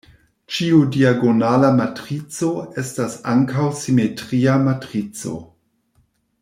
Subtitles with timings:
[0.53, 2.49] Ĉiu diagonala matrico
[2.85, 5.37] estas ankaŭ simetria matrico.